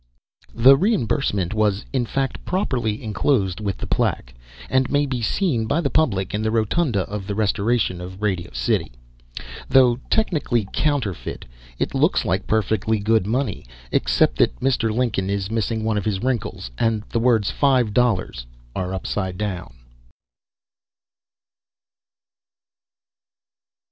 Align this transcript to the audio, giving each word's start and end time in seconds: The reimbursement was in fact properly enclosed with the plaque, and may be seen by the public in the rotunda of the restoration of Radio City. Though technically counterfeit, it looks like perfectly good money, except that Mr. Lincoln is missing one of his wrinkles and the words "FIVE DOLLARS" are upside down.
The 0.55 0.75
reimbursement 0.75 1.53
was 1.53 1.85
in 1.93 2.07
fact 2.07 2.43
properly 2.43 3.03
enclosed 3.03 3.59
with 3.59 3.77
the 3.77 3.85
plaque, 3.85 4.33
and 4.67 4.89
may 4.89 5.05
be 5.05 5.21
seen 5.21 5.67
by 5.67 5.79
the 5.79 5.91
public 5.91 6.33
in 6.33 6.41
the 6.41 6.49
rotunda 6.49 7.01
of 7.01 7.27
the 7.27 7.35
restoration 7.35 8.01
of 8.01 8.19
Radio 8.19 8.49
City. 8.51 8.91
Though 9.69 9.97
technically 10.09 10.67
counterfeit, 10.73 11.45
it 11.77 11.93
looks 11.93 12.25
like 12.25 12.47
perfectly 12.47 12.97
good 12.97 13.27
money, 13.27 13.63
except 13.91 14.37
that 14.39 14.59
Mr. 14.59 14.91
Lincoln 14.91 15.29
is 15.29 15.51
missing 15.51 15.83
one 15.83 15.99
of 15.99 16.05
his 16.05 16.19
wrinkles 16.23 16.71
and 16.79 17.03
the 17.11 17.19
words 17.19 17.51
"FIVE 17.51 17.93
DOLLARS" 17.93 18.47
are 18.75 18.95
upside 18.95 19.37
down. 19.37 19.75